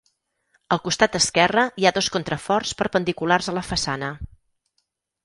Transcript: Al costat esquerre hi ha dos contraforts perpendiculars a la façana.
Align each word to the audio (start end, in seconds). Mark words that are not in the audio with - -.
Al 0.75 0.79
costat 0.85 1.17
esquerre 1.19 1.65
hi 1.81 1.85
ha 1.87 1.91
dos 1.97 2.07
contraforts 2.15 2.71
perpendiculars 2.79 3.51
a 3.53 3.55
la 3.59 3.65
façana. 3.69 4.11